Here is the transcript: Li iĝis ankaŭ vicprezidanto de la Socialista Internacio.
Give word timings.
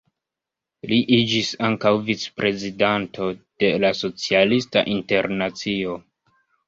Li 0.91 0.95
iĝis 1.17 1.51
ankaŭ 1.67 1.91
vicprezidanto 2.07 3.29
de 3.65 3.71
la 3.85 3.95
Socialista 4.03 4.85
Internacio. 4.97 5.95